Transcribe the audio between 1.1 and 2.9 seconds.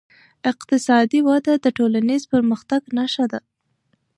وده د ټولنیز پرمختګ